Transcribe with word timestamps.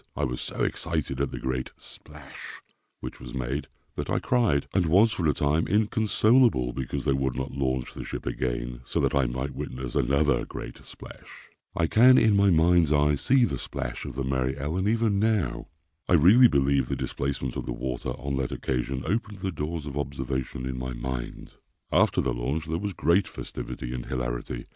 I 0.15 0.23
was 0.23 0.41
so 0.41 0.63
excited 0.63 1.21
at 1.21 1.29
the 1.29 1.37
great 1.37 1.69
"splash" 1.77 2.59
which 3.01 3.19
was 3.19 3.35
made, 3.35 3.67
that 3.95 4.09
I 4.09 4.17
cried, 4.17 4.67
and 4.73 4.87
was 4.87 5.11
for 5.11 5.27
a 5.27 5.31
time 5.35 5.67
inconsolable, 5.67 6.73
because 6.73 7.05
they 7.05 7.13
would 7.13 7.35
not 7.35 7.51
launch 7.51 7.93
the 7.93 8.03
ship 8.03 8.25
again, 8.25 8.81
so 8.83 8.99
that 8.99 9.13
I 9.13 9.25
might 9.25 9.53
witness 9.53 9.93
another 9.93 10.43
great 10.43 10.83
"splash." 10.83 11.49
I 11.75 11.85
can, 11.85 12.17
in 12.17 12.35
my 12.35 12.49
mind's 12.49 12.91
eye, 12.91 13.13
see 13.13 13.45
"the 13.45 13.59
splash" 13.59 14.03
of 14.05 14.15
the 14.15 14.23
Mary 14.23 14.57
Ellen 14.57 14.87
even 14.87 15.19
now. 15.19 15.67
I 16.09 16.13
really 16.13 16.47
believe 16.47 16.87
the 16.89 16.95
displacement 16.95 17.55
of 17.55 17.67
the 17.67 17.71
water 17.71 18.09
on 18.09 18.37
that 18.37 18.51
occasion 18.51 19.03
opened 19.05 19.41
the 19.41 19.51
doors 19.51 19.85
of 19.85 19.99
observation 19.99 20.65
in 20.65 20.79
my 20.79 20.93
mind. 20.93 21.51
After 21.91 22.21
the 22.21 22.33
launch 22.33 22.65
there 22.65 22.79
was 22.79 22.93
great 22.93 23.27
festivity 23.27 23.93
and 23.93 24.07
hilarity. 24.07 24.65